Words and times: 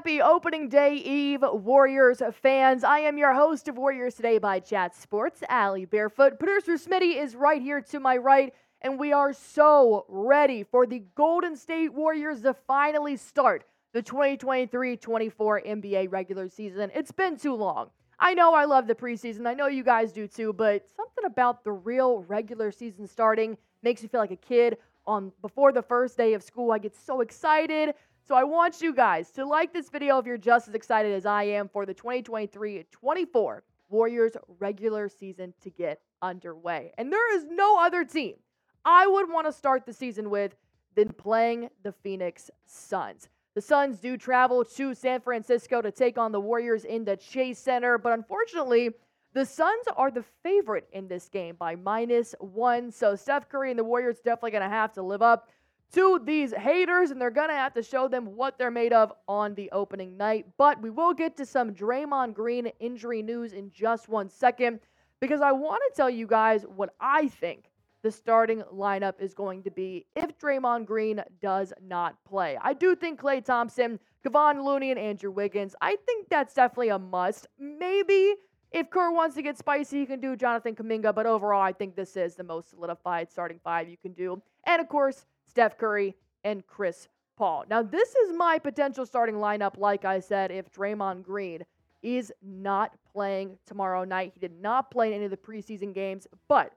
Happy 0.00 0.22
opening 0.22 0.70
day 0.70 0.94
eve, 0.94 1.42
Warriors 1.42 2.22
fans. 2.42 2.84
I 2.84 3.00
am 3.00 3.18
your 3.18 3.34
host 3.34 3.68
of 3.68 3.76
Warriors 3.76 4.14
Today 4.14 4.38
by 4.38 4.58
Chat 4.58 4.96
Sports, 4.96 5.42
Allie 5.46 5.84
Barefoot. 5.84 6.38
Producer 6.38 6.78
Smitty 6.78 7.22
is 7.22 7.36
right 7.36 7.60
here 7.60 7.82
to 7.82 8.00
my 8.00 8.16
right, 8.16 8.54
and 8.80 8.98
we 8.98 9.12
are 9.12 9.34
so 9.34 10.06
ready 10.08 10.62
for 10.62 10.86
the 10.86 11.02
Golden 11.14 11.54
State 11.54 11.92
Warriors 11.92 12.40
to 12.40 12.54
finally 12.54 13.14
start 13.18 13.66
the 13.92 14.00
2023 14.00 14.96
24 14.96 15.60
NBA 15.66 16.10
regular 16.10 16.48
season. 16.48 16.90
It's 16.94 17.12
been 17.12 17.36
too 17.36 17.54
long. 17.54 17.90
I 18.18 18.32
know 18.32 18.54
I 18.54 18.64
love 18.64 18.86
the 18.86 18.94
preseason. 18.94 19.46
I 19.46 19.52
know 19.52 19.66
you 19.66 19.84
guys 19.84 20.12
do 20.12 20.26
too, 20.26 20.54
but 20.54 20.86
something 20.96 21.26
about 21.26 21.62
the 21.62 21.72
real 21.72 22.20
regular 22.22 22.72
season 22.72 23.06
starting 23.06 23.58
makes 23.82 24.00
me 24.00 24.08
feel 24.08 24.20
like 24.20 24.30
a 24.30 24.36
kid 24.36 24.78
on 25.06 25.32
before 25.42 25.72
the 25.72 25.82
first 25.82 26.16
day 26.16 26.32
of 26.32 26.42
school. 26.42 26.72
I 26.72 26.78
get 26.78 26.94
so 26.96 27.20
excited. 27.20 27.94
So 28.26 28.34
I 28.34 28.44
want 28.44 28.80
you 28.80 28.94
guys 28.94 29.30
to 29.32 29.44
like 29.44 29.72
this 29.72 29.88
video 29.88 30.18
if 30.18 30.26
you're 30.26 30.38
just 30.38 30.68
as 30.68 30.74
excited 30.74 31.12
as 31.12 31.26
I 31.26 31.44
am 31.44 31.68
for 31.68 31.84
the 31.84 31.94
2023-24 31.94 33.60
Warriors 33.88 34.32
regular 34.58 35.08
season 35.08 35.52
to 35.62 35.70
get 35.70 36.00
underway. 36.22 36.92
And 36.96 37.12
there 37.12 37.36
is 37.36 37.46
no 37.50 37.78
other 37.80 38.04
team 38.04 38.36
I 38.84 39.06
would 39.06 39.28
want 39.28 39.46
to 39.46 39.52
start 39.52 39.84
the 39.84 39.92
season 39.92 40.30
with 40.30 40.54
than 40.94 41.12
playing 41.12 41.68
the 41.82 41.92
Phoenix 41.92 42.50
Suns. 42.66 43.28
The 43.54 43.60
Suns 43.60 43.98
do 43.98 44.16
travel 44.16 44.64
to 44.64 44.94
San 44.94 45.20
Francisco 45.20 45.82
to 45.82 45.90
take 45.90 46.16
on 46.16 46.32
the 46.32 46.40
Warriors 46.40 46.84
in 46.84 47.04
the 47.04 47.16
Chase 47.16 47.58
Center, 47.58 47.98
but 47.98 48.12
unfortunately, 48.12 48.90
the 49.32 49.44
Suns 49.44 49.86
are 49.96 50.10
the 50.10 50.24
favorite 50.42 50.88
in 50.92 51.08
this 51.08 51.28
game 51.28 51.56
by 51.56 51.76
minus 51.76 52.34
one. 52.40 52.90
So 52.90 53.14
Steph 53.16 53.48
Curry 53.48 53.70
and 53.70 53.78
the 53.78 53.84
Warriors 53.84 54.16
definitely 54.18 54.52
going 54.52 54.62
to 54.62 54.68
have 54.68 54.92
to 54.94 55.02
live 55.02 55.22
up 55.22 55.48
to 55.94 56.20
these 56.24 56.52
haters, 56.52 57.10
and 57.10 57.20
they're 57.20 57.30
going 57.30 57.48
to 57.48 57.54
have 57.54 57.74
to 57.74 57.82
show 57.82 58.08
them 58.08 58.36
what 58.36 58.58
they're 58.58 58.70
made 58.70 58.92
of 58.92 59.12
on 59.28 59.54
the 59.54 59.70
opening 59.72 60.16
night. 60.16 60.46
But 60.56 60.80
we 60.80 60.90
will 60.90 61.14
get 61.14 61.36
to 61.38 61.46
some 61.46 61.72
Draymond 61.72 62.34
Green 62.34 62.66
injury 62.80 63.22
news 63.22 63.52
in 63.52 63.70
just 63.72 64.08
one 64.08 64.28
second 64.28 64.80
because 65.20 65.40
I 65.40 65.52
want 65.52 65.82
to 65.88 65.96
tell 65.96 66.10
you 66.10 66.26
guys 66.26 66.62
what 66.62 66.94
I 67.00 67.28
think 67.28 67.70
the 68.02 68.10
starting 68.10 68.62
lineup 68.72 69.20
is 69.20 69.34
going 69.34 69.62
to 69.64 69.70
be 69.70 70.06
if 70.16 70.38
Draymond 70.38 70.86
Green 70.86 71.22
does 71.40 71.72
not 71.86 72.16
play. 72.24 72.56
I 72.62 72.72
do 72.72 72.96
think 72.96 73.20
Klay 73.20 73.44
Thompson, 73.44 73.98
Kevon 74.24 74.64
Looney, 74.64 74.90
and 74.90 74.98
Andrew 74.98 75.30
Wiggins, 75.30 75.74
I 75.80 75.96
think 76.06 76.28
that's 76.30 76.54
definitely 76.54 76.88
a 76.88 76.98
must. 76.98 77.46
Maybe 77.58 78.34
if 78.72 78.88
Kerr 78.88 79.10
wants 79.10 79.34
to 79.36 79.42
get 79.42 79.58
spicy, 79.58 80.00
he 80.00 80.06
can 80.06 80.20
do 80.20 80.36
Jonathan 80.36 80.74
Kuminga, 80.74 81.14
but 81.14 81.26
overall, 81.26 81.60
I 81.60 81.72
think 81.72 81.96
this 81.96 82.16
is 82.16 82.36
the 82.36 82.44
most 82.44 82.70
solidified 82.70 83.30
starting 83.30 83.58
five 83.62 83.88
you 83.88 83.96
can 83.96 84.12
do. 84.12 84.40
And 84.64 84.80
of 84.80 84.88
course, 84.88 85.26
Steph 85.50 85.76
Curry 85.76 86.14
and 86.44 86.64
Chris 86.66 87.08
Paul. 87.36 87.64
Now, 87.68 87.82
this 87.82 88.14
is 88.14 88.32
my 88.32 88.58
potential 88.58 89.04
starting 89.04 89.34
lineup, 89.34 89.76
like 89.76 90.04
I 90.04 90.20
said, 90.20 90.52
if 90.52 90.70
Draymond 90.70 91.24
Green 91.24 91.64
is 92.02 92.32
not 92.40 92.92
playing 93.12 93.58
tomorrow 93.66 94.04
night. 94.04 94.30
He 94.32 94.40
did 94.40 94.60
not 94.60 94.90
play 94.90 95.08
in 95.08 95.14
any 95.14 95.24
of 95.24 95.30
the 95.32 95.36
preseason 95.36 95.92
games, 95.92 96.28
but 96.48 96.72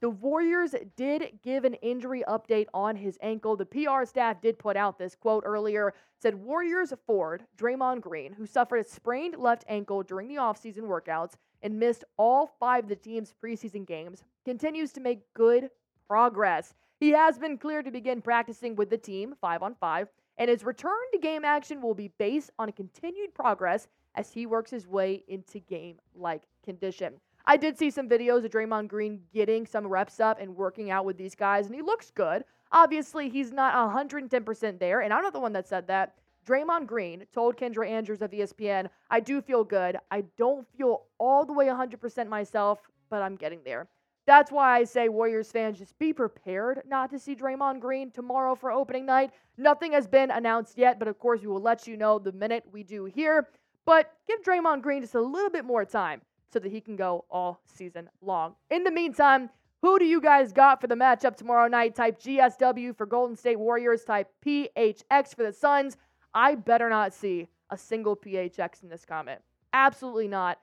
the 0.00 0.10
Warriors 0.10 0.74
did 0.96 1.40
give 1.42 1.64
an 1.64 1.74
injury 1.74 2.22
update 2.28 2.66
on 2.72 2.94
his 2.94 3.18
ankle. 3.22 3.56
The 3.56 3.66
PR 3.66 4.04
staff 4.04 4.40
did 4.40 4.58
put 4.58 4.76
out 4.76 4.98
this 4.98 5.14
quote 5.14 5.42
earlier 5.46 5.94
said 6.20 6.34
Warriors 6.34 6.92
forward 7.06 7.44
Draymond 7.56 8.02
Green, 8.02 8.34
who 8.34 8.46
suffered 8.46 8.78
a 8.78 8.84
sprained 8.84 9.36
left 9.38 9.64
ankle 9.66 10.02
during 10.02 10.28
the 10.28 10.36
offseason 10.36 10.82
workouts 10.82 11.34
and 11.62 11.78
missed 11.78 12.04
all 12.18 12.46
five 12.58 12.84
of 12.84 12.88
the 12.90 12.96
team's 12.96 13.34
preseason 13.42 13.86
games, 13.86 14.24
continues 14.44 14.92
to 14.92 15.00
make 15.00 15.32
good 15.34 15.70
progress. 16.06 16.74
He 17.00 17.12
has 17.12 17.38
been 17.38 17.56
cleared 17.56 17.86
to 17.86 17.90
begin 17.90 18.20
practicing 18.20 18.76
with 18.76 18.90
the 18.90 18.98
team 18.98 19.34
5 19.40 19.62
on 19.62 19.74
5, 19.74 20.08
and 20.36 20.50
his 20.50 20.64
return 20.64 20.92
to 21.12 21.18
game 21.18 21.46
action 21.46 21.80
will 21.80 21.94
be 21.94 22.12
based 22.18 22.50
on 22.58 22.70
continued 22.72 23.32
progress 23.32 23.88
as 24.16 24.30
he 24.30 24.44
works 24.44 24.70
his 24.70 24.86
way 24.86 25.24
into 25.26 25.60
game 25.60 25.96
like 26.14 26.42
condition. 26.62 27.14
I 27.46 27.56
did 27.56 27.78
see 27.78 27.90
some 27.90 28.06
videos 28.06 28.44
of 28.44 28.50
Draymond 28.50 28.88
Green 28.88 29.22
getting 29.32 29.66
some 29.66 29.86
reps 29.86 30.20
up 30.20 30.38
and 30.38 30.54
working 30.54 30.90
out 30.90 31.06
with 31.06 31.16
these 31.16 31.34
guys, 31.34 31.64
and 31.64 31.74
he 31.74 31.80
looks 31.80 32.10
good. 32.10 32.44
Obviously, 32.70 33.30
he's 33.30 33.50
not 33.50 33.74
110% 33.74 34.78
there, 34.78 35.00
and 35.00 35.14
I'm 35.14 35.22
not 35.22 35.32
the 35.32 35.40
one 35.40 35.54
that 35.54 35.66
said 35.66 35.86
that. 35.86 36.16
Draymond 36.46 36.86
Green 36.86 37.24
told 37.32 37.56
Kendra 37.56 37.88
Andrews 37.88 38.20
of 38.20 38.30
ESPN, 38.30 38.90
I 39.10 39.20
do 39.20 39.40
feel 39.40 39.64
good. 39.64 39.96
I 40.10 40.24
don't 40.36 40.66
feel 40.76 41.06
all 41.18 41.46
the 41.46 41.52
way 41.54 41.66
100% 41.66 42.28
myself, 42.28 42.80
but 43.08 43.22
I'm 43.22 43.36
getting 43.36 43.60
there. 43.64 43.88
That's 44.30 44.52
why 44.52 44.76
I 44.76 44.84
say, 44.84 45.08
Warriors 45.08 45.50
fans, 45.50 45.76
just 45.76 45.98
be 45.98 46.12
prepared 46.12 46.82
not 46.86 47.10
to 47.10 47.18
see 47.18 47.34
Draymond 47.34 47.80
Green 47.80 48.12
tomorrow 48.12 48.54
for 48.54 48.70
opening 48.70 49.04
night. 49.04 49.32
Nothing 49.58 49.90
has 49.90 50.06
been 50.06 50.30
announced 50.30 50.78
yet, 50.78 51.00
but 51.00 51.08
of 51.08 51.18
course, 51.18 51.40
we 51.40 51.48
will 51.48 51.60
let 51.60 51.88
you 51.88 51.96
know 51.96 52.20
the 52.20 52.30
minute 52.30 52.62
we 52.70 52.84
do 52.84 53.06
here. 53.06 53.48
But 53.84 54.14
give 54.28 54.40
Draymond 54.44 54.82
Green 54.82 55.02
just 55.02 55.16
a 55.16 55.20
little 55.20 55.50
bit 55.50 55.64
more 55.64 55.84
time 55.84 56.20
so 56.52 56.60
that 56.60 56.70
he 56.70 56.80
can 56.80 56.94
go 56.94 57.24
all 57.28 57.60
season 57.66 58.08
long. 58.22 58.54
In 58.70 58.84
the 58.84 58.92
meantime, 58.92 59.50
who 59.82 59.98
do 59.98 60.04
you 60.04 60.20
guys 60.20 60.52
got 60.52 60.80
for 60.80 60.86
the 60.86 60.94
matchup 60.94 61.34
tomorrow 61.34 61.66
night? 61.66 61.96
Type 61.96 62.20
GSW 62.20 62.96
for 62.96 63.06
Golden 63.06 63.34
State 63.34 63.58
Warriors, 63.58 64.04
type 64.04 64.28
PHX 64.46 65.34
for 65.34 65.42
the 65.42 65.52
Suns. 65.52 65.96
I 66.32 66.54
better 66.54 66.88
not 66.88 67.12
see 67.12 67.48
a 67.70 67.76
single 67.76 68.14
PHX 68.14 68.84
in 68.84 68.90
this 68.90 69.04
comment. 69.04 69.40
Absolutely 69.72 70.28
not. 70.28 70.60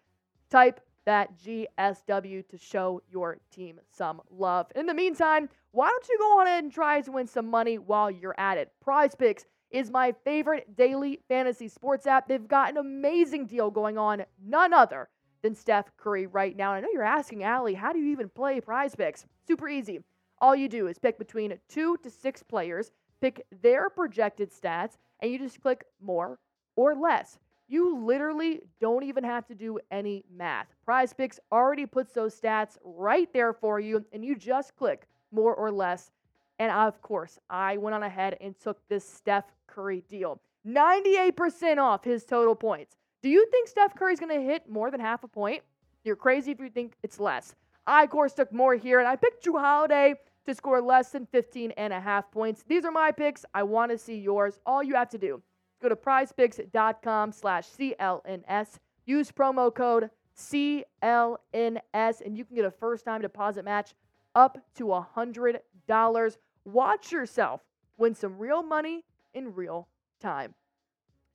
Type 0.49 0.79
that 1.07 1.39
GSW 1.39 2.45
to 2.49 2.57
show 2.57 3.01
your 3.09 3.37
team 3.49 3.79
some 3.89 4.19
love. 4.29 4.67
In 4.75 4.87
the 4.87 4.93
meantime, 4.93 5.47
why 5.71 5.87
don't 5.87 6.09
you 6.09 6.17
go 6.19 6.39
on 6.41 6.47
ahead 6.47 6.65
and 6.65 6.73
try 6.73 6.99
to 6.99 7.11
win 7.13 7.27
some 7.27 7.49
money 7.49 7.77
while 7.77 8.11
you're 8.11 8.37
at 8.37 8.57
it? 8.57 8.73
Prize 8.81 9.15
Picks 9.15 9.45
is 9.71 9.89
my 9.89 10.13
favorite 10.25 10.75
daily 10.75 11.21
fantasy 11.29 11.69
sports 11.69 12.05
app. 12.07 12.27
They've 12.27 12.45
got 12.45 12.71
an 12.71 12.77
amazing 12.77 13.45
deal 13.45 13.71
going 13.71 13.97
on, 13.97 14.25
none 14.45 14.73
other 14.73 15.07
than 15.43 15.55
Steph 15.55 15.95
Curry 15.95 16.27
right 16.27 16.57
now. 16.57 16.73
And 16.73 16.79
I 16.79 16.81
know 16.81 16.93
you're 16.93 17.03
asking, 17.03 17.41
Allie, 17.41 17.75
how 17.75 17.93
do 17.93 17.99
you 17.99 18.11
even 18.11 18.27
play 18.27 18.59
prize 18.59 18.93
picks? 18.93 19.25
Super 19.47 19.69
easy. 19.69 20.01
All 20.41 20.57
you 20.57 20.67
do 20.67 20.87
is 20.87 20.99
pick 20.99 21.17
between 21.17 21.57
two 21.69 21.95
to 22.03 22.09
six 22.09 22.43
players, 22.43 22.91
pick 23.21 23.45
their 23.61 23.89
projected 23.89 24.51
stats, 24.51 24.97
and 25.21 25.31
you 25.31 25.39
just 25.39 25.61
click 25.61 25.85
more 26.01 26.37
or 26.75 26.95
less. 26.95 27.39
You 27.69 27.97
literally 27.97 28.61
don't 28.79 29.03
even 29.03 29.25
have 29.25 29.45
to 29.47 29.55
do 29.55 29.77
any 29.91 30.23
math. 30.33 30.67
Prize 30.85 31.13
Picks 31.13 31.39
already 31.51 31.85
puts 31.85 32.13
those 32.13 32.39
stats 32.39 32.77
right 32.83 33.31
there 33.33 33.51
for 33.51 33.79
you, 33.79 34.05
and 34.13 34.23
you 34.23 34.35
just 34.35 34.75
click 34.77 35.05
more 35.31 35.53
or 35.53 35.69
less. 35.69 36.11
And 36.59 36.71
of 36.71 37.01
course, 37.01 37.39
I 37.49 37.75
went 37.77 37.93
on 37.93 38.03
ahead 38.03 38.37
and 38.39 38.57
took 38.57 38.79
this 38.87 39.07
Steph 39.07 39.51
Curry 39.67 40.03
deal 40.07 40.39
98% 40.65 41.77
off 41.77 42.03
his 42.03 42.25
total 42.25 42.55
points. 42.55 42.95
Do 43.21 43.29
you 43.29 43.45
think 43.51 43.67
Steph 43.67 43.95
Curry's 43.95 44.19
going 44.19 44.33
to 44.33 44.45
hit 44.45 44.69
more 44.69 44.89
than 44.89 44.99
half 44.99 45.23
a 45.23 45.27
point? 45.27 45.61
You're 46.03 46.15
crazy 46.15 46.51
if 46.51 46.59
you 46.59 46.69
think 46.69 46.93
it's 47.03 47.19
less. 47.19 47.53
I, 47.85 48.03
of 48.03 48.09
course, 48.09 48.33
took 48.33 48.51
more 48.53 48.75
here, 48.75 48.99
and 48.99 49.07
I 49.07 49.15
picked 49.15 49.45
Jrue 49.45 49.59
Holiday 49.59 50.15
to 50.45 50.55
score 50.55 50.81
less 50.81 51.11
than 51.11 51.25
15 51.25 51.71
and 51.71 51.91
a 51.91 51.99
half 51.99 52.31
points. 52.31 52.63
These 52.67 52.85
are 52.85 52.91
my 52.91 53.11
picks. 53.11 53.45
I 53.53 53.63
want 53.63 53.91
to 53.91 53.97
see 53.97 54.17
yours. 54.17 54.59
All 54.65 54.81
you 54.81 54.95
have 54.95 55.09
to 55.09 55.17
do 55.17 55.41
go 55.81 55.89
to 55.89 55.95
prizepicks.com 55.95 57.31
slash 57.31 57.67
CLNS. 57.69 58.67
Use 59.05 59.31
promo 59.31 59.73
code 59.73 60.09
CLNS, 60.37 62.21
and 62.25 62.37
you 62.37 62.45
can 62.45 62.55
get 62.55 62.65
a 62.65 62.71
first-time 62.71 63.21
deposit 63.21 63.65
match 63.65 63.93
up 64.35 64.57
to 64.75 64.93
a 64.93 65.07
$100. 65.15 66.37
Watch 66.65 67.11
yourself 67.11 67.61
win 67.97 68.15
some 68.15 68.37
real 68.37 68.63
money 68.63 69.03
in 69.33 69.53
real 69.53 69.87
time. 70.21 70.53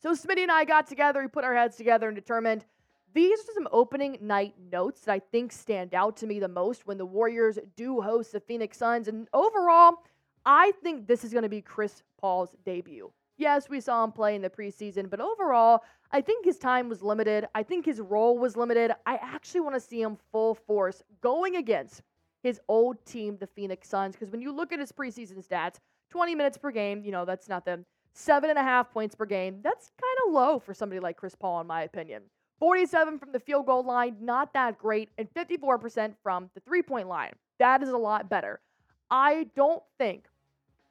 So 0.00 0.14
Smitty 0.14 0.42
and 0.42 0.52
I 0.52 0.64
got 0.64 0.86
together, 0.86 1.20
we 1.22 1.28
put 1.28 1.44
our 1.44 1.54
heads 1.54 1.76
together 1.76 2.08
and 2.08 2.16
determined 2.16 2.64
these 3.14 3.40
are 3.40 3.54
some 3.54 3.68
opening 3.70 4.18
night 4.22 4.54
notes 4.70 5.02
that 5.02 5.12
I 5.12 5.18
think 5.18 5.52
stand 5.52 5.94
out 5.94 6.16
to 6.18 6.26
me 6.26 6.40
the 6.40 6.48
most 6.48 6.86
when 6.86 6.96
the 6.96 7.06
Warriors 7.06 7.58
do 7.76 8.00
host 8.00 8.32
the 8.32 8.40
Phoenix 8.40 8.78
Suns. 8.78 9.06
And 9.06 9.28
overall, 9.34 9.96
I 10.46 10.72
think 10.82 11.06
this 11.06 11.22
is 11.22 11.32
going 11.32 11.42
to 11.42 11.48
be 11.48 11.60
Chris 11.60 12.02
Paul's 12.18 12.54
debut. 12.64 13.12
Yes, 13.42 13.68
we 13.68 13.80
saw 13.80 14.04
him 14.04 14.12
play 14.12 14.36
in 14.36 14.42
the 14.42 14.48
preseason, 14.48 15.10
but 15.10 15.20
overall, 15.20 15.82
I 16.12 16.20
think 16.20 16.44
his 16.44 16.58
time 16.58 16.88
was 16.88 17.02
limited. 17.02 17.44
I 17.56 17.64
think 17.64 17.84
his 17.84 18.00
role 18.00 18.38
was 18.38 18.56
limited. 18.56 18.92
I 19.04 19.18
actually 19.20 19.62
want 19.62 19.74
to 19.74 19.80
see 19.80 20.00
him 20.00 20.16
full 20.30 20.54
force 20.54 21.02
going 21.20 21.56
against 21.56 22.02
his 22.44 22.60
old 22.68 23.04
team, 23.04 23.36
the 23.40 23.48
Phoenix 23.48 23.88
Suns, 23.88 24.14
because 24.14 24.30
when 24.30 24.42
you 24.42 24.52
look 24.52 24.72
at 24.72 24.78
his 24.78 24.92
preseason 24.92 25.44
stats, 25.44 25.80
20 26.10 26.36
minutes 26.36 26.56
per 26.56 26.70
game, 26.70 27.02
you 27.04 27.10
know, 27.10 27.24
that's 27.24 27.48
nothing. 27.48 27.84
seven 28.14 28.48
and 28.48 28.60
a 28.60 28.62
half 28.62 28.92
points 28.92 29.16
per 29.16 29.26
game. 29.26 29.58
That's 29.60 29.90
kind 30.00 30.18
of 30.28 30.34
low 30.34 30.60
for 30.60 30.72
somebody 30.72 31.00
like 31.00 31.16
Chris 31.16 31.34
Paul, 31.34 31.62
in 31.62 31.66
my 31.66 31.82
opinion. 31.82 32.22
47 32.60 33.18
from 33.18 33.32
the 33.32 33.40
field 33.40 33.66
goal 33.66 33.82
line, 33.82 34.18
not 34.20 34.52
that 34.54 34.78
great, 34.78 35.08
and 35.18 35.28
54% 35.34 36.14
from 36.22 36.48
the 36.54 36.60
three 36.60 36.82
point 36.82 37.08
line. 37.08 37.32
That 37.58 37.82
is 37.82 37.88
a 37.88 37.98
lot 37.98 38.28
better. 38.28 38.60
I 39.10 39.48
don't 39.56 39.82
think 39.98 40.26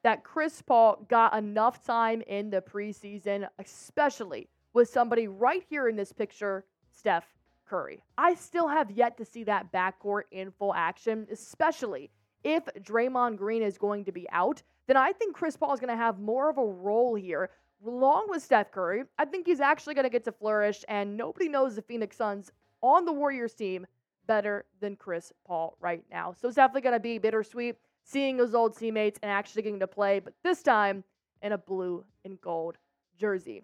that 0.04 0.24
Chris 0.24 0.62
Paul 0.62 1.06
got 1.10 1.38
enough 1.38 1.84
time 1.84 2.22
in 2.28 2.50
the 2.50 2.62
preseason, 2.62 3.48
especially 3.60 4.50
with 4.74 4.90
somebody 4.90 5.28
right 5.28 5.64
here 5.70 5.88
in 5.88 5.96
this 5.96 6.12
picture, 6.12 6.66
Steph 6.92 7.28
Curry. 7.68 8.04
I 8.18 8.36
still 8.36 8.68
have 8.68 8.92
yet 8.92 9.18
to 9.18 9.26
see 9.26 9.44
that 9.44 9.72
backcourt 9.72 10.24
in 10.32 10.52
full 10.52 10.74
action, 10.74 11.28
especially 11.32 12.10
if 12.44 12.66
Draymond 12.82 13.38
Green 13.38 13.62
is 13.62 13.78
going 13.78 14.06
to 14.06 14.12
be 14.12 14.28
out 14.32 14.64
then 14.88 14.98
I 14.98 15.14
think 15.14 15.36
Chris 15.36 15.56
Paul 15.56 15.74
is 15.74 15.80
going 15.80 15.96
to 15.96 15.96
have 15.96 16.20
more 16.20 16.50
of 16.50 16.58
a 16.58 16.66
role 16.66 17.16
here 17.16 17.50
along 17.88 18.26
with 18.28 18.44
Steph 18.44 18.72
Curry, 18.72 19.04
I 19.18 19.24
think 19.24 19.48
he's 19.48 19.62
actually 19.62 19.94
going 19.94 20.04
to 20.04 20.10
get 20.10 20.26
to 20.26 20.32
flourish, 20.32 20.84
and 20.88 21.16
nobody 21.16 21.48
knows 21.48 21.76
the 21.76 21.82
Phoenix 21.82 22.18
Suns 22.18 22.52
on 22.82 23.06
the 23.06 23.12
Warriors 23.14 23.54
team 23.54 23.88
better 24.28 24.66
than 24.82 24.98
Chris 24.98 25.32
Paul 25.48 25.78
right 25.80 26.04
now. 26.12 26.34
So 26.34 26.48
it's 26.48 26.58
definitely 26.58 26.82
going 26.82 26.96
to 26.96 27.00
be 27.00 27.18
bittersweet 27.18 27.78
seeing 28.04 28.38
his 28.40 28.56
old 28.56 28.78
teammates 28.78 29.20
and 29.22 29.32
actually 29.32 29.62
getting 29.62 29.80
to 29.80 29.88
play, 29.88 30.20
but 30.20 30.34
this 30.44 30.62
time 30.62 31.04
in 31.42 31.52
a 31.52 31.58
blue 31.58 32.04
and 32.26 32.40
gold 32.42 32.78
jersey. 33.18 33.64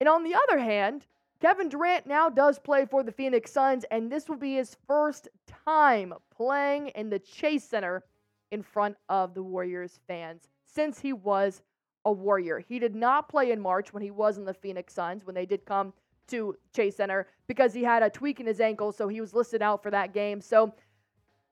And 0.00 0.08
on 0.08 0.24
the 0.24 0.34
other 0.34 0.58
hand, 0.58 1.06
Kevin 1.40 1.68
Durant 1.68 2.06
now 2.06 2.28
does 2.28 2.58
play 2.58 2.86
for 2.86 3.02
the 3.02 3.12
Phoenix 3.12 3.50
Suns, 3.52 3.84
and 3.90 4.10
this 4.10 4.28
will 4.28 4.36
be 4.36 4.54
his 4.54 4.76
first 4.86 5.28
time 5.64 6.14
playing 6.34 6.88
in 6.88 7.10
the 7.10 7.18
Chase 7.18 7.64
Center 7.64 8.04
in 8.50 8.62
front 8.62 8.96
of 9.08 9.34
the 9.34 9.42
Warriors 9.42 10.00
fans 10.06 10.48
since 10.64 10.98
he 10.98 11.12
was 11.12 11.62
a 12.04 12.12
Warrior. 12.12 12.60
He 12.60 12.78
did 12.78 12.94
not 12.94 13.28
play 13.28 13.50
in 13.50 13.60
March 13.60 13.92
when 13.92 14.02
he 14.02 14.10
was 14.10 14.38
in 14.38 14.44
the 14.44 14.54
Phoenix 14.54 14.94
Suns 14.94 15.24
when 15.24 15.34
they 15.34 15.46
did 15.46 15.66
come 15.66 15.92
to 16.28 16.56
Chase 16.74 16.96
Center 16.96 17.26
because 17.46 17.74
he 17.74 17.82
had 17.82 18.02
a 18.02 18.10
tweak 18.10 18.40
in 18.40 18.46
his 18.46 18.60
ankle, 18.60 18.92
so 18.92 19.08
he 19.08 19.20
was 19.20 19.34
listed 19.34 19.62
out 19.62 19.82
for 19.82 19.90
that 19.90 20.14
game. 20.14 20.40
So 20.40 20.74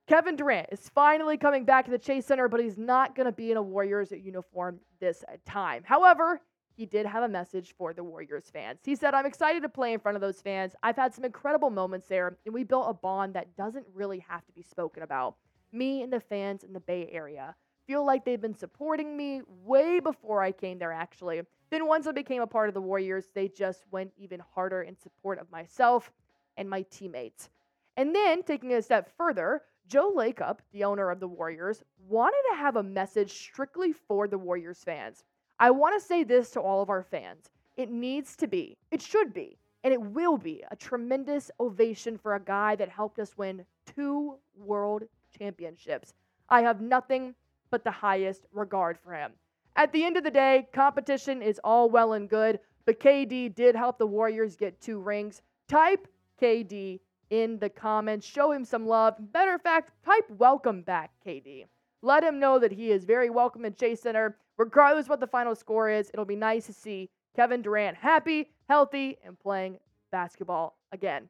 Kevin 0.07 0.37
Durant 0.37 0.69
is 0.71 0.91
finally 0.91 1.39
coming 1.39 1.65
back 1.65 1.87
to 1.87 1.91
the 1.91 1.99
Chase 1.99 2.27
Center, 2.27 2.47
but 2.47 2.61
he's 2.61 2.77
not 2.77 3.17
going 3.17 3.25
to 3.25 3.33
be 3.33 3.51
in 3.51 3.57
a 3.57 3.63
Warriors 3.63 4.13
uniform 4.13 4.79
this 5.01 5.25
time. 5.47 5.83
However, 5.83 6.43
he 6.77 6.85
did 6.85 7.07
have 7.07 7.23
a 7.23 7.29
message 7.29 7.75
for 7.79 7.95
the 7.95 8.05
Warriors 8.05 8.51
fans. 8.53 8.81
He 8.85 8.97
said, 8.97 9.15
I'm 9.15 9.25
excited 9.25 9.63
to 9.63 9.69
play 9.71 9.95
in 9.95 10.01
front 10.01 10.17
of 10.17 10.21
those 10.21 10.43
fans. 10.43 10.75
I've 10.83 10.97
had 10.97 11.15
some 11.15 11.25
incredible 11.25 11.71
moments 11.71 12.07
there, 12.07 12.37
and 12.45 12.53
we 12.53 12.65
built 12.65 12.91
a 12.91 12.93
bond 12.93 13.33
that 13.35 13.57
doesn't 13.57 13.87
really 13.95 14.19
have 14.29 14.45
to 14.45 14.53
be 14.53 14.63
spoken 14.63 15.03
about. 15.03 15.37
Me 15.73 16.03
and 16.03 16.13
the 16.13 16.21
fans 16.21 16.65
in 16.65 16.75
the 16.75 16.81
Bay 16.81 17.09
Area 17.11 17.55
feel 17.87 18.05
like 18.05 18.27
they've 18.27 18.41
been 18.41 18.55
supporting 18.55 19.17
me 19.17 19.41
way 19.47 20.01
before 20.01 20.43
I 20.43 20.53
came 20.53 20.79
there, 20.79 20.93
actually. 20.93 21.41
Then, 21.71 21.87
once 21.87 22.07
I 22.07 22.13
became 22.13 22.43
a 22.43 22.47
part 22.47 22.69
of 22.69 22.75
the 22.75 22.81
Warriors, 22.83 23.31
they 23.35 23.49
just 23.49 23.85
went 23.91 24.13
even 24.19 24.43
harder 24.55 24.83
in 24.83 24.99
support 24.99 25.39
of 25.39 25.51
myself 25.51 26.13
and 26.59 26.69
my 26.69 26.83
teammates. 26.91 27.49
And 27.97 28.15
then, 28.15 28.43
taking 28.43 28.73
it 28.73 28.75
a 28.75 28.83
step 28.83 29.11
further, 29.17 29.63
Joe 29.87 30.13
Lacob, 30.17 30.59
the 30.73 30.85
owner 30.85 31.11
of 31.11 31.21
the 31.21 31.29
Warriors, 31.29 31.83
wanted 32.09 32.43
to 32.51 32.57
have 32.57 32.77
a 32.77 32.83
message 32.83 33.33
strictly 33.33 33.93
for 33.93 34.27
the 34.27 34.39
Warriors 34.39 34.83
fans. 34.83 35.25
I 35.59 35.71
want 35.71 36.01
to 36.01 36.07
say 36.07 36.25
this 36.25 36.51
to 36.53 36.61
all 36.61 36.83
of 36.83 36.91
our 36.91 37.03
fans. 37.03 37.51
It 37.77 37.91
needs 37.91 38.37
to 38.37 38.47
be, 38.47 38.77
it 38.91 39.03
should 39.03 39.35
be, 39.35 39.59
and 39.83 39.93
it 39.93 40.01
will 40.01 40.39
be 40.39 40.65
a 40.71 40.77
tremendous 40.77 41.51
ovation 41.61 42.17
for 42.17 42.35
a 42.35 42.41
guy 42.41 42.77
that 42.77 42.89
helped 42.89 43.19
us 43.19 43.37
win 43.37 43.65
two 43.95 44.37
world 44.57 45.05
championships. 45.39 46.15
I 46.49 46.63
have 46.63 46.81
nothing 46.81 47.35
but 47.71 47.85
the 47.85 47.91
highest 47.91 48.47
regard 48.53 48.99
for 48.99 49.13
him. 49.13 49.33
At 49.77 49.93
the 49.93 50.05
end 50.05 50.17
of 50.17 50.25
the 50.25 50.31
day, 50.31 50.69
competition 50.73 51.43
is 51.43 51.61
all 51.65 51.91
well 51.91 52.13
and 52.13 52.29
good, 52.29 52.61
but 52.87 53.01
KD 53.01 53.55
did 53.55 53.75
help 53.75 53.99
the 53.99 54.07
Warriors 54.07 54.57
get 54.57 54.81
two 54.81 55.01
rings. 55.01 55.43
Type 55.69 56.07
KD 56.41 57.01
in 57.31 57.59
the 57.59 57.69
comments. 57.69 58.27
Show 58.27 58.53
him 58.53 58.65
some 58.65 58.87
love. 58.87 59.15
Better 59.33 59.59
fact, 59.59 59.93
type 60.05 60.29
welcome 60.31 60.83
back, 60.83 61.13
KD. 61.27 61.67
Let 62.03 62.23
him 62.23 62.39
know 62.39 62.59
that 62.59 62.73
he 62.73 62.91
is 62.91 63.05
very 63.05 63.31
welcome 63.31 63.65
at 63.65 63.79
Chase 63.79 64.03
Center. 64.03 64.37
Regardless 64.57 65.09
what 65.09 65.21
the 65.21 65.27
final 65.27 65.55
score 65.55 65.91
is, 65.91 66.11
it'll 66.13 66.25
be 66.25 66.37
nice 66.37 66.67
to 66.67 66.73
see 66.73 67.11
Kevin 67.35 67.63
Durant 67.63 67.97
happy, 67.97 68.51
healthy, 68.69 69.19
and 69.25 69.39
playing 69.39 69.79
basketball 70.13 70.77
again. 70.93 71.29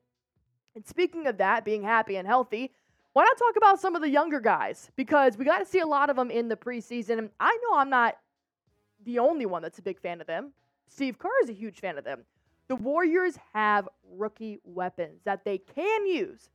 And 0.74 0.86
speaking 0.86 1.26
of 1.26 1.38
that, 1.38 1.64
being 1.64 1.82
happy 1.82 2.16
and 2.16 2.26
healthy, 2.26 2.72
why 3.12 3.24
not 3.24 3.38
talk 3.38 3.56
about 3.56 3.80
some 3.80 3.94
of 3.94 4.02
the 4.02 4.10
younger 4.10 4.40
guys? 4.40 4.90
Because 4.96 5.38
we 5.38 5.44
got 5.44 5.58
to 5.58 5.66
see 5.66 5.78
a 5.78 5.86
lot 5.86 6.10
of 6.10 6.16
them 6.16 6.30
in 6.30 6.48
the 6.48 6.56
preseason. 6.56 7.30
I 7.38 7.56
know 7.62 7.78
I'm 7.78 7.90
not 7.90 8.16
the 9.04 9.20
only 9.20 9.46
one 9.46 9.62
that's 9.62 9.78
a 9.78 9.82
big 9.82 10.00
fan 10.00 10.20
of 10.20 10.26
them. 10.26 10.52
Steve 10.88 11.18
Kerr 11.18 11.30
is 11.42 11.48
a 11.48 11.54
huge 11.54 11.80
fan 11.80 11.96
of 11.96 12.04
them. 12.04 12.24
The 12.68 12.76
Warriors 12.76 13.38
have 13.52 13.88
rookie 14.10 14.60
weapons 14.64 15.20
that 15.24 15.44
they 15.44 15.58
can 15.58 16.06
use 16.06 16.48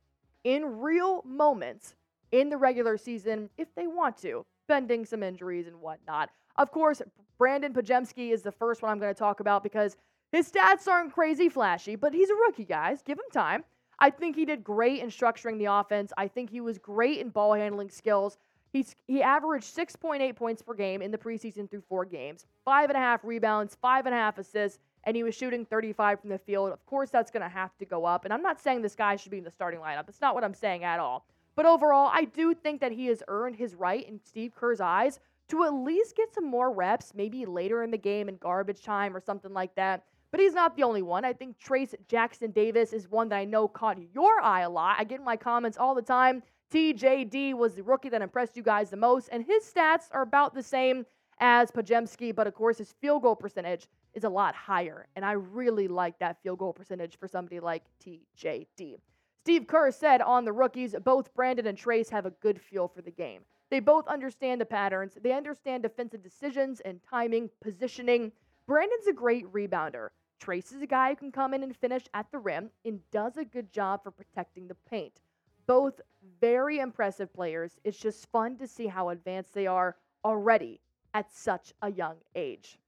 in 0.44 0.80
real 0.80 1.22
moments 1.24 1.94
in 2.32 2.48
the 2.48 2.56
regular 2.56 2.96
season 2.96 3.50
if 3.58 3.68
they 3.74 3.86
want 3.86 4.16
to, 4.18 4.44
bending 4.66 5.04
some 5.04 5.22
injuries 5.22 5.66
and 5.66 5.80
whatnot. 5.80 6.30
Of 6.56 6.72
course, 6.72 7.02
Brandin 7.40 7.72
Podziemski 7.72 8.32
is 8.32 8.42
the 8.42 8.52
first 8.52 8.82
one 8.82 8.90
I'm 8.90 8.98
going 8.98 9.14
to 9.14 9.18
talk 9.18 9.40
about 9.40 9.62
because 9.62 9.96
his 10.32 10.50
stats 10.50 10.86
aren't 10.86 11.12
crazy 11.12 11.48
flashy, 11.48 11.96
but 11.96 12.12
he's 12.12 12.30
a 12.30 12.34
rookie, 12.34 12.64
guys. 12.64 13.02
Give 13.02 13.18
him 13.18 13.24
time. 13.32 13.64
I 13.98 14.10
think 14.10 14.36
he 14.36 14.44
did 14.44 14.64
great 14.64 15.02
in 15.02 15.08
structuring 15.08 15.58
the 15.58 15.66
offense. 15.66 16.12
I 16.16 16.28
think 16.28 16.50
he 16.50 16.60
was 16.60 16.78
great 16.78 17.18
in 17.18 17.28
ball 17.28 17.54
handling 17.54 17.90
skills. 17.90 18.38
He's, 18.72 18.94
he 19.06 19.22
averaged 19.22 19.76
6.8 19.76 20.36
points 20.36 20.62
per 20.62 20.74
game 20.74 21.02
in 21.02 21.10
the 21.10 21.18
preseason 21.18 21.68
through 21.68 21.82
four 21.88 22.04
games, 22.04 22.46
five 22.64 22.88
and 22.88 22.96
a 22.96 23.00
half 23.00 23.24
rebounds, 23.24 23.76
five 23.82 24.06
and 24.06 24.14
a 24.14 24.18
half 24.18 24.38
assists, 24.38 24.78
and 25.04 25.16
he 25.16 25.22
was 25.22 25.34
shooting 25.34 25.64
35 25.64 26.20
from 26.20 26.30
the 26.30 26.38
field. 26.38 26.72
Of 26.72 26.84
course, 26.86 27.10
that's 27.10 27.30
going 27.30 27.42
to 27.42 27.48
have 27.48 27.76
to 27.78 27.84
go 27.84 28.04
up. 28.04 28.24
And 28.24 28.34
I'm 28.34 28.42
not 28.42 28.60
saying 28.60 28.82
this 28.82 28.94
guy 28.94 29.16
should 29.16 29.30
be 29.30 29.38
in 29.38 29.44
the 29.44 29.50
starting 29.50 29.80
lineup. 29.80 30.06
That's 30.06 30.20
not 30.20 30.34
what 30.34 30.44
I'm 30.44 30.54
saying 30.54 30.84
at 30.84 31.00
all. 31.00 31.26
But 31.56 31.66
overall, 31.66 32.10
I 32.12 32.24
do 32.24 32.54
think 32.54 32.80
that 32.80 32.92
he 32.92 33.06
has 33.06 33.22
earned 33.28 33.56
his 33.56 33.74
right 33.74 34.06
in 34.08 34.20
Steve 34.24 34.54
Kerr's 34.54 34.80
eyes 34.80 35.20
to 35.48 35.64
at 35.64 35.74
least 35.74 36.16
get 36.16 36.32
some 36.32 36.46
more 36.46 36.72
reps, 36.72 37.12
maybe 37.14 37.44
later 37.44 37.82
in 37.82 37.90
the 37.90 37.98
game 37.98 38.28
in 38.28 38.36
garbage 38.36 38.82
time 38.82 39.16
or 39.16 39.20
something 39.20 39.52
like 39.52 39.74
that. 39.74 40.04
But 40.30 40.40
he's 40.40 40.54
not 40.54 40.76
the 40.76 40.84
only 40.84 41.02
one. 41.02 41.24
I 41.24 41.32
think 41.32 41.56
Trayce 41.58 41.94
Jackson 42.06 42.52
Davis 42.52 42.92
is 42.92 43.10
one 43.10 43.28
that 43.30 43.36
I 43.36 43.44
know 43.44 43.66
caught 43.66 43.98
your 44.14 44.40
eye 44.40 44.60
a 44.60 44.70
lot. 44.70 44.96
I 44.98 45.04
get 45.04 45.18
in 45.18 45.24
my 45.24 45.36
comments 45.36 45.76
all 45.76 45.94
the 45.94 46.02
time. 46.02 46.42
TJD 46.72 47.54
was 47.54 47.74
the 47.74 47.82
rookie 47.82 48.10
that 48.10 48.22
impressed 48.22 48.56
you 48.56 48.62
guys 48.62 48.90
the 48.90 48.96
most, 48.96 49.28
and 49.32 49.44
his 49.44 49.64
stats 49.64 50.04
are 50.12 50.22
about 50.22 50.54
the 50.54 50.62
same 50.62 51.04
as 51.40 51.70
Podziemski, 51.70 52.34
but 52.34 52.46
of 52.46 52.54
course 52.54 52.78
his 52.78 52.92
field 53.00 53.22
goal 53.22 53.34
percentage 53.34 53.88
is 54.14 54.24
a 54.24 54.28
lot 54.28 54.54
higher, 54.54 55.06
and 55.16 55.24
I 55.24 55.32
really 55.32 55.88
like 55.88 56.18
that 56.18 56.42
field 56.42 56.58
goal 56.58 56.72
percentage 56.72 57.16
for 57.18 57.26
somebody 57.26 57.60
like 57.60 57.84
TJD. 58.04 58.98
Steve 59.42 59.66
Kerr 59.66 59.90
said 59.90 60.20
on 60.20 60.44
the 60.44 60.52
rookies, 60.52 60.94
both 61.02 61.34
Brandin 61.34 61.66
and 61.66 61.78
Trayce 61.78 62.10
have 62.10 62.26
a 62.26 62.30
good 62.30 62.60
feel 62.60 62.88
for 62.88 63.00
the 63.00 63.10
game. 63.10 63.40
They 63.70 63.80
both 63.80 64.06
understand 64.06 64.60
the 64.60 64.66
patterns, 64.66 65.16
they 65.22 65.32
understand 65.32 65.82
defensive 65.82 66.22
decisions 66.22 66.80
and 66.80 67.00
timing, 67.08 67.48
positioning. 67.62 68.32
Brandin's 68.66 69.06
a 69.08 69.12
great 69.12 69.50
rebounder. 69.52 70.08
Trayce 70.42 70.74
is 70.74 70.82
a 70.82 70.86
guy 70.86 71.10
who 71.10 71.16
can 71.16 71.32
come 71.32 71.54
in 71.54 71.62
and 71.62 71.76
finish 71.76 72.04
at 72.14 72.30
the 72.30 72.38
rim 72.38 72.70
and 72.84 73.00
does 73.10 73.36
a 73.36 73.44
good 73.44 73.72
job 73.72 74.02
for 74.02 74.10
protecting 74.10 74.68
the 74.68 74.76
paint. 74.88 75.20
Both 75.66 76.00
very 76.40 76.80
impressive 76.80 77.32
players. 77.32 77.78
It's 77.84 77.98
just 77.98 78.30
fun 78.30 78.56
to 78.56 78.66
see 78.66 78.86
how 78.86 79.10
advanced 79.10 79.54
they 79.54 79.66
are 79.66 79.96
already 80.24 80.80
at 81.14 81.32
such 81.32 81.72
a 81.82 81.90
young 81.90 82.16
age. 82.34 82.78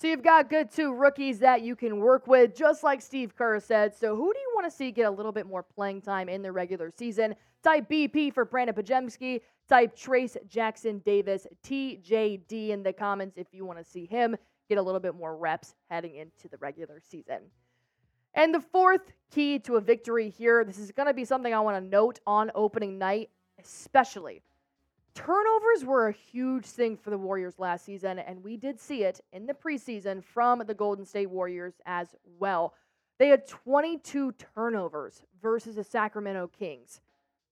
So 0.00 0.06
you've 0.06 0.22
got 0.22 0.48
good 0.48 0.70
two 0.70 0.94
rookies 0.94 1.40
that 1.40 1.62
you 1.62 1.74
can 1.74 1.98
work 1.98 2.28
with, 2.28 2.54
just 2.54 2.84
like 2.84 3.02
Steve 3.02 3.34
Kerr 3.34 3.58
said. 3.58 3.96
So 3.96 4.14
who 4.14 4.32
do 4.32 4.38
you 4.38 4.52
want 4.54 4.70
to 4.70 4.76
see 4.76 4.92
get 4.92 5.06
a 5.06 5.10
little 5.10 5.32
bit 5.32 5.46
more 5.46 5.64
playing 5.64 6.02
time 6.02 6.28
in 6.28 6.40
the 6.40 6.52
regular 6.52 6.92
season? 6.96 7.34
Type 7.64 7.88
BP 7.90 8.32
for 8.32 8.46
Brandin 8.46 8.74
Podziemski. 8.74 9.40
Type 9.68 9.96
Trayce 9.96 10.36
Jackson 10.48 11.00
Davis 11.04 11.46
TJD 11.64 12.70
in 12.70 12.82
the 12.82 12.92
comments 12.92 13.36
if 13.36 13.48
you 13.52 13.64
want 13.64 13.78
to 13.78 13.84
see 13.84 14.06
him 14.06 14.36
get 14.68 14.78
a 14.78 14.82
little 14.82 15.00
bit 15.00 15.14
more 15.14 15.36
reps 15.36 15.74
heading 15.90 16.14
into 16.14 16.48
the 16.48 16.56
regular 16.58 17.00
season. 17.00 17.40
And 18.34 18.54
the 18.54 18.60
fourth 18.60 19.12
key 19.30 19.58
to 19.60 19.76
a 19.76 19.80
victory 19.80 20.30
here, 20.30 20.64
this 20.64 20.78
is 20.78 20.92
going 20.92 21.08
to 21.08 21.14
be 21.14 21.24
something 21.24 21.52
I 21.52 21.60
want 21.60 21.82
to 21.82 21.90
note 21.90 22.20
on 22.26 22.50
opening 22.54 22.98
night, 22.98 23.30
especially. 23.58 24.42
Turnovers 25.18 25.84
were 25.84 26.06
a 26.06 26.12
huge 26.12 26.64
thing 26.64 26.96
for 26.96 27.10
the 27.10 27.18
Warriors 27.18 27.58
last 27.58 27.84
season, 27.84 28.20
and 28.20 28.40
we 28.40 28.56
did 28.56 28.78
see 28.78 29.02
it 29.02 29.20
in 29.32 29.46
the 29.46 29.52
preseason 29.52 30.22
from 30.22 30.62
the 30.64 30.74
Golden 30.74 31.04
State 31.04 31.28
Warriors 31.28 31.74
as 31.86 32.14
well. 32.38 32.74
They 33.18 33.26
had 33.26 33.44
22 33.48 34.30
turnovers 34.54 35.24
versus 35.42 35.74
the 35.74 35.82
Sacramento 35.82 36.52
Kings. 36.56 37.00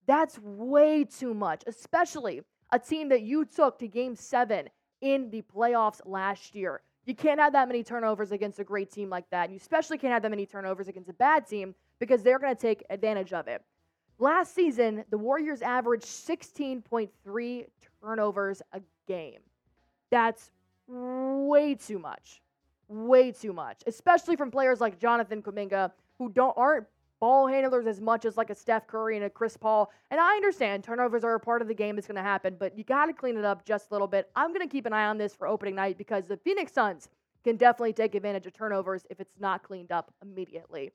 That's 0.06 0.38
way 0.38 1.02
too 1.02 1.35
much, 1.35 1.64
especially 1.66 2.42
a 2.70 2.78
team 2.78 3.08
that 3.08 3.23
you 3.23 3.44
took 3.44 3.80
to 3.80 3.88
game 3.88 4.14
seven 4.14 4.68
in 5.00 5.28
the 5.30 5.42
playoffs 5.42 6.00
last 6.04 6.54
year. 6.54 6.82
You 7.04 7.16
can't 7.16 7.40
have 7.40 7.54
that 7.54 7.66
many 7.66 7.82
turnovers 7.82 8.30
against 8.30 8.61
a 8.61 8.64
great 8.64 8.92
team 8.92 9.11
like 9.11 9.28
that. 9.30 9.46
And 9.46 9.54
you 9.54 9.58
especially 9.58 9.99
can't 9.99 10.12
have 10.12 10.23
that 10.23 10.30
many 10.30 10.46
turnovers 10.46 10.87
against 10.87 11.11
a 11.11 11.14
bad 11.14 11.49
team 11.49 11.75
because 11.99 12.23
they're 12.23 12.38
going 12.38 12.54
to 12.54 12.62
take 12.62 12.85
advantage 12.90 13.32
of 13.32 13.49
it. 13.49 13.61
Last 14.18 14.54
season, 14.54 15.04
the 15.11 15.18
Warriors 15.18 15.61
averaged 15.61 16.06
16.3 16.06 17.66
turnovers 18.02 18.62
a 18.73 18.80
game. 19.06 19.40
That's 20.11 20.50
way 20.87 21.75
too 21.75 21.99
much. 21.99 22.40
Way 22.88 23.32
too 23.32 23.52
much, 23.52 23.82
especially 23.87 24.37
from 24.37 24.50
players 24.50 24.80
like 24.80 24.99
Jonathan 24.99 25.42
Kuminga, 25.42 25.90
who 26.18 26.30
don't 26.30 26.56
aren't 26.56 26.87
ball 27.20 27.46
handlers 27.46 27.87
as 27.87 28.00
much 28.00 28.25
as 28.25 28.37
like 28.37 28.50
a 28.50 28.54
Steph 28.54 28.87
Curry 28.87 29.16
and 29.16 29.25
a 29.25 29.30
Chris 29.30 29.56
Paul. 29.56 29.90
And 30.11 30.20
I 30.20 30.35
understand 30.35 30.85
turnovers 30.85 31.25
are 31.25 31.35
a 31.35 31.40
part 31.40 31.62
of 31.62 31.68
the 31.68 31.75
game 31.75 31.96
that's 31.96 32.06
going 32.06 32.16
to 32.16 32.23
happen, 32.23 32.56
but 32.58 32.76
you 32.76 32.85
got 32.85 33.06
to 33.06 33.12
clean 33.12 33.37
it 33.37 33.44
up 33.44 33.64
just 33.64 33.90
a 33.90 33.94
little 33.94 34.06
bit. 34.06 34.30
I'm 34.37 34.52
going 34.52 34.66
to 34.66 34.70
keep 34.73 34.87
an 34.87 34.92
eye 34.92 35.06
on 35.06 35.18
this 35.18 35.35
for 35.35 35.49
opening 35.49 35.75
night 35.75 35.99
because 35.99 36.26
the 36.26 36.37
Phoenix 36.37 36.73
Suns 36.73 37.08
can 37.44 37.56
definitely 37.56 37.92
take 37.92 38.14
advantage 38.14 38.46
of 38.46 38.52
turnovers 38.52 39.04
if 39.11 39.20
it's 39.20 39.38
not 39.40 39.62
cleaned 39.62 39.92
up 39.92 40.12
immediately. 40.23 40.92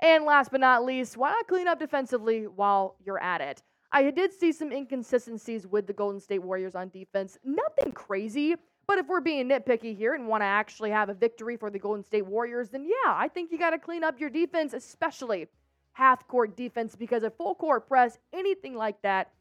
And 0.00 0.24
last 0.24 0.50
but 0.50 0.60
not 0.60 0.84
least, 0.84 1.16
why 1.16 1.30
not 1.30 1.48
clean 1.48 1.68
up 1.68 1.78
defensively 1.78 2.46
while 2.46 2.96
you're 3.04 3.22
at 3.22 3.40
it? 3.40 3.62
I 3.92 4.10
did 4.10 4.32
see 4.32 4.52
some 4.52 4.72
inconsistencies 4.72 5.66
with 5.66 5.86
the 5.86 5.92
Golden 5.92 6.20
State 6.20 6.42
Warriors 6.42 6.74
on 6.74 6.90
defense. 6.90 7.38
Nothing 7.44 7.92
crazy, 7.92 8.56
But 8.86 8.98
if 8.98 9.08
we're 9.08 9.20
being 9.20 9.48
nitpicky 9.48 9.96
here 9.96 10.14
and 10.14 10.28
want 10.28 10.42
to 10.42 10.46
actually 10.46 10.90
have 10.90 11.08
a 11.08 11.14
victory 11.14 11.56
for 11.56 11.70
the 11.70 11.78
Golden 11.78 12.04
State 12.04 12.26
Warriors, 12.26 12.68
then 12.68 12.84
yeah, 12.84 13.12
I 13.12 13.28
think 13.28 13.50
you 13.50 13.58
got 13.58 13.70
to 13.70 13.78
clean 13.78 14.04
up 14.04 14.20
your 14.20 14.30
defense, 14.30 14.74
especially 14.74 15.48
half 15.92 16.26
court 16.28 16.56
defense, 16.56 16.94
because 16.94 17.22
a 17.24 17.30
full 17.30 17.54
court 17.54 17.88
press, 17.88 18.18
anything 18.32 18.74
like 18.74 19.00
that, 19.02 19.32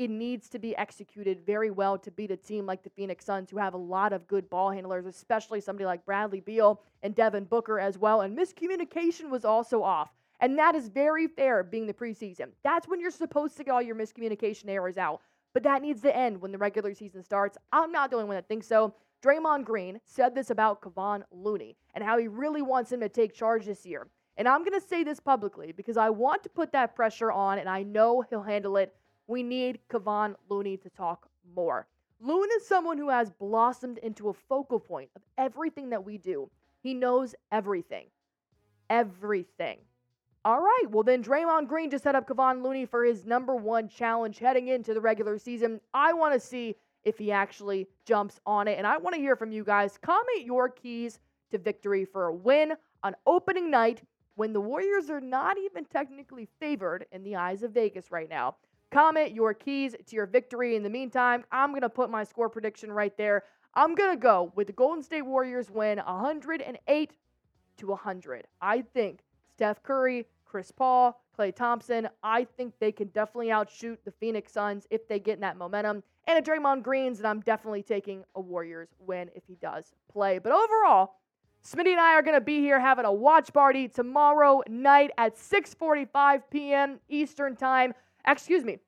it 0.00 0.08
needs 0.08 0.48
to 0.48 0.58
be 0.58 0.74
executed 0.78 1.44
very 1.44 1.70
well 1.70 1.98
to 1.98 2.10
beat 2.10 2.30
a 2.30 2.36
team 2.36 2.64
like 2.64 2.82
the 2.82 2.88
Phoenix 2.88 3.22
Suns, 3.22 3.50
who 3.50 3.58
have 3.58 3.74
a 3.74 3.76
lot 3.76 4.14
of 4.14 4.26
good 4.26 4.48
ball 4.48 4.70
handlers, 4.70 5.04
especially 5.04 5.60
somebody 5.60 5.84
like 5.84 6.06
Bradley 6.06 6.40
Beal 6.40 6.80
and 7.02 7.14
Devin 7.14 7.44
Booker 7.44 7.78
as 7.78 7.98
well. 7.98 8.22
And 8.22 8.36
miscommunication 8.36 9.28
was 9.28 9.44
also 9.44 9.82
off. 9.82 10.08
And 10.40 10.58
that 10.58 10.74
is 10.74 10.88
very 10.88 11.26
fair 11.26 11.62
being 11.62 11.86
the 11.86 11.92
preseason. 11.92 12.46
That's 12.64 12.88
when 12.88 12.98
you're 12.98 13.10
supposed 13.10 13.58
to 13.58 13.64
get 13.64 13.72
all 13.72 13.82
your 13.82 13.94
miscommunication 13.94 14.70
errors 14.70 14.96
out. 14.96 15.20
But 15.52 15.64
that 15.64 15.82
needs 15.82 16.00
to 16.00 16.16
end 16.16 16.40
when 16.40 16.50
the 16.50 16.56
regular 16.56 16.94
season 16.94 17.22
starts. 17.22 17.58
I'm 17.70 17.92
not 17.92 18.08
the 18.08 18.16
only 18.16 18.28
one 18.28 18.36
that 18.36 18.48
thinks 18.48 18.68
so. 18.68 18.94
Draymond 19.22 19.66
Green 19.66 20.00
said 20.06 20.34
this 20.34 20.48
about 20.48 20.80
Kevon 20.80 21.24
Looney 21.30 21.76
and 21.92 22.02
how 22.02 22.16
he 22.16 22.26
really 22.26 22.62
wants 22.62 22.90
him 22.90 23.00
to 23.00 23.10
take 23.10 23.34
charge 23.34 23.66
this 23.66 23.84
year. 23.84 24.08
And 24.38 24.48
I'm 24.48 24.64
going 24.64 24.80
to 24.80 24.88
say 24.88 25.04
this 25.04 25.20
publicly 25.20 25.72
because 25.72 25.98
I 25.98 26.08
want 26.08 26.42
to 26.44 26.48
put 26.48 26.72
that 26.72 26.96
pressure 26.96 27.30
on 27.30 27.58
and 27.58 27.68
I 27.68 27.82
know 27.82 28.22
he'll 28.22 28.42
handle 28.42 28.78
it 28.78 28.94
we 29.30 29.44
need 29.44 29.78
Kevon 29.88 30.34
Looney 30.48 30.76
to 30.78 30.90
talk 30.90 31.28
more. 31.54 31.86
Loon 32.20 32.48
is 32.56 32.66
someone 32.66 32.98
who 32.98 33.08
has 33.08 33.30
blossomed 33.30 33.98
into 33.98 34.28
a 34.28 34.34
focal 34.34 34.80
point 34.80 35.08
of 35.14 35.22
everything 35.38 35.90
that 35.90 36.04
we 36.04 36.18
do. 36.18 36.50
He 36.82 36.94
knows 36.94 37.36
everything. 37.52 38.06
Everything. 38.90 39.78
All 40.44 40.60
right, 40.60 40.84
well, 40.88 41.04
then 41.04 41.22
Draymond 41.22 41.68
Green 41.68 41.90
just 41.90 42.02
set 42.02 42.16
up 42.16 42.28
Kevon 42.28 42.64
Looney 42.64 42.86
for 42.86 43.04
his 43.04 43.24
number 43.24 43.54
one 43.54 43.88
challenge 43.88 44.40
heading 44.40 44.66
into 44.66 44.94
the 44.94 45.00
regular 45.00 45.38
season. 45.38 45.80
I 45.94 46.12
want 46.12 46.34
to 46.34 46.40
see 46.40 46.74
if 47.04 47.16
he 47.16 47.30
actually 47.30 47.86
jumps 48.04 48.40
on 48.46 48.66
it. 48.66 48.78
And 48.78 48.86
I 48.86 48.96
want 48.96 49.14
to 49.14 49.20
hear 49.20 49.36
from 49.36 49.52
you 49.52 49.62
guys. 49.62 49.96
Comment 50.02 50.44
your 50.44 50.68
keys 50.68 51.20
to 51.52 51.58
victory 51.58 52.04
for 52.04 52.26
a 52.26 52.34
win 52.34 52.72
on 53.04 53.14
opening 53.26 53.70
night 53.70 54.02
when 54.34 54.52
the 54.52 54.60
Warriors 54.60 55.08
are 55.08 55.20
not 55.20 55.56
even 55.56 55.84
technically 55.84 56.48
favored 56.58 57.06
in 57.12 57.22
the 57.22 57.36
eyes 57.36 57.62
of 57.62 57.72
Vegas 57.72 58.10
right 58.10 58.28
now. 58.28 58.56
Comment 58.90 59.32
your 59.32 59.54
keys 59.54 59.94
to 60.06 60.16
your 60.16 60.26
victory. 60.26 60.74
In 60.74 60.82
the 60.82 60.90
meantime, 60.90 61.44
I'm 61.52 61.70
going 61.70 61.82
to 61.82 61.88
put 61.88 62.10
my 62.10 62.24
score 62.24 62.48
prediction 62.48 62.90
right 62.90 63.16
there. 63.16 63.44
I'm 63.74 63.94
going 63.94 64.10
to 64.10 64.20
go 64.20 64.52
with 64.56 64.66
the 64.66 64.72
Golden 64.72 65.02
State 65.02 65.22
Warriors 65.22 65.70
win 65.70 65.98
108 65.98 67.16
to 67.76 67.86
100. 67.86 68.46
I 68.60 68.82
think 68.82 69.20
Steph 69.54 69.82
Curry, 69.84 70.26
Chris 70.44 70.72
Paul, 70.72 71.22
Klay 71.38 71.54
Thompson, 71.54 72.08
I 72.24 72.44
think 72.56 72.74
they 72.80 72.90
can 72.90 73.08
definitely 73.08 73.52
outshoot 73.52 74.04
the 74.04 74.10
Phoenix 74.10 74.52
Suns 74.52 74.88
if 74.90 75.06
they 75.06 75.20
get 75.20 75.34
in 75.34 75.40
that 75.42 75.56
momentum. 75.56 76.02
And 76.26 76.38
a 76.38 76.42
Draymond 76.42 76.82
Greens, 76.82 77.18
and 77.18 77.28
I'm 77.28 77.40
definitely 77.40 77.84
taking 77.84 78.24
a 78.34 78.40
Warriors 78.40 78.88
win 78.98 79.30
if 79.36 79.44
he 79.46 79.54
does 79.54 79.94
play. 80.12 80.38
But 80.38 80.52
overall, 80.52 81.14
Smitty 81.64 81.92
and 81.92 82.00
I 82.00 82.14
are 82.14 82.22
going 82.22 82.36
to 82.36 82.40
be 82.40 82.58
here 82.58 82.80
having 82.80 83.04
a 83.04 83.12
watch 83.12 83.52
party 83.52 83.86
tomorrow 83.86 84.62
night 84.68 85.10
at 85.16 85.36
6:45 85.36 86.42
p.m. 86.50 86.98
Eastern 87.08 87.54
Time 87.54 87.94
excuse 88.32 88.64
me, 88.64 88.78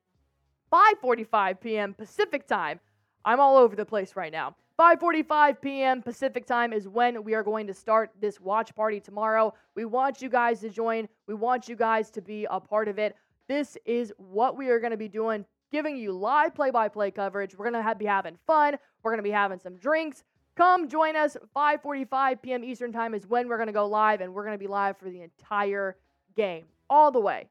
5:45 0.71 1.59
p.m. 1.59 1.93
Pacific 1.93 2.47
time. 2.47 2.79
I'm 3.25 3.39
all 3.39 3.57
over 3.57 3.75
the 3.75 3.85
place 3.85 4.15
right 4.15 4.31
now. 4.31 4.55
5:45 4.79 5.61
p.m. 5.61 6.01
Pacific 6.01 6.47
time 6.47 6.73
is 6.73 6.87
when 6.87 7.23
we 7.23 7.35
are 7.35 7.43
going 7.43 7.67
to 7.67 7.73
start 7.73 8.11
this 8.19 8.41
watch 8.41 8.73
party 8.75 8.99
tomorrow. 8.99 9.53
We 9.75 9.85
want 9.85 10.21
you 10.21 10.29
guys 10.29 10.61
to 10.61 10.69
join. 10.69 11.07
We 11.27 11.35
want 11.35 11.67
you 11.67 11.75
guys 11.75 12.09
to 12.11 12.21
be 12.21 12.47
a 12.49 12.59
part 12.59 12.87
of 12.87 12.97
it. 12.97 13.15
This 13.47 13.77
is 13.85 14.11
what 14.17 14.57
we 14.57 14.69
are 14.69 14.79
going 14.79 14.91
to 14.91 14.97
be 14.97 15.07
doing, 15.07 15.45
giving 15.71 15.95
you 15.97 16.11
live 16.11 16.55
play-by-play 16.55 17.11
coverage. 17.11 17.55
We're 17.55 17.69
going 17.69 17.83
to 17.83 17.95
be 17.95 18.05
having 18.05 18.37
fun. 18.47 18.77
We're 19.03 19.11
going 19.11 19.19
to 19.19 19.23
be 19.23 19.31
having 19.31 19.59
some 19.59 19.75
drinks. 19.77 20.23
Come 20.55 20.87
join 20.89 21.15
us. 21.15 21.37
5:45 21.55 22.41
p.m. 22.41 22.63
Eastern 22.63 22.91
time 22.91 23.13
is 23.13 23.27
when 23.27 23.47
we're 23.47 23.57
going 23.57 23.67
to 23.67 23.73
go 23.73 23.85
live 23.85 24.21
and 24.21 24.33
we're 24.33 24.43
going 24.43 24.55
to 24.55 24.63
be 24.63 24.67
live 24.67 24.97
for 24.97 25.09
the 25.09 25.21
entire 25.21 25.97
game 26.35 26.65
all 26.89 27.11
the 27.11 27.19
way 27.19 27.47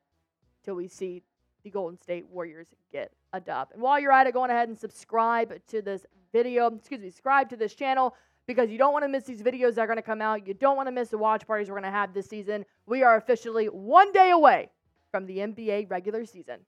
till 0.65 0.75
we 0.75 0.89
see 0.89 1.23
the 1.64 1.71
Golden 1.71 2.00
State 2.00 2.26
Warriors 2.28 2.69
get 2.92 3.12
a 3.33 3.40
dub. 3.40 3.69
And 3.73 3.83
while 3.83 4.00
you're 4.00 4.12
at 4.12 4.26
it, 4.26 4.35
go 4.35 4.42
on 4.42 4.50
ahead 4.50 4.69
and 4.69 4.78
subscribe 4.78 5.54
to 5.69 5.83
this 5.83 6.07
video. 6.33 6.66
Excuse 6.66 7.00
me, 7.00 7.11
subscribe 7.11 7.49
to 7.50 7.57
this 7.57 7.75
channel 7.75 8.14
because 8.47 8.71
you 8.71 8.78
don't 8.78 8.92
want 8.92 9.04
to 9.04 9.09
miss 9.09 9.25
these 9.25 9.42
videos 9.42 9.75
that 9.75 9.83
are 9.83 9.87
going 9.87 9.97
to 9.97 10.02
come 10.02 10.21
out. 10.21 10.47
You 10.47 10.54
don't 10.54 10.76
want 10.76 10.88
to 10.88 10.92
miss 10.92 11.09
the 11.09 11.19
watch 11.19 11.47
parties 11.47 11.69
we're 11.69 11.75
going 11.75 11.85
to 11.85 11.90
have 11.90 12.12
this 12.12 12.26
season. 12.26 12.64
We 12.87 13.02
are 13.02 13.16
officially 13.16 13.66
one 13.66 14.12
day 14.12 14.31
away 14.31 14.71
from 15.11 15.26
the 15.26 15.38
NBA 15.38 15.90
regular 15.90 16.25
season. 16.25 16.61